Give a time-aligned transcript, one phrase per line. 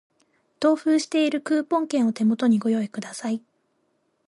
[0.59, 3.39] 同封しているクーポン券を手元にご用意ください